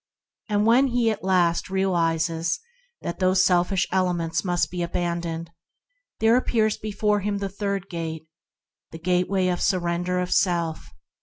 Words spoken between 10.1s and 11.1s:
of Self.